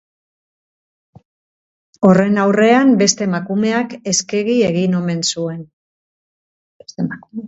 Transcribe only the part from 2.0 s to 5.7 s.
Horren aurrean, beste emakumeak eskegi egin omen zuen.